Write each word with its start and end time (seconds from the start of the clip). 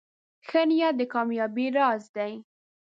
ښه 0.47 0.61
نیت 0.69 0.93
د 0.97 1.01
کامیابۍ 1.13 1.67
راز 1.77 2.03
دی. 2.15 2.33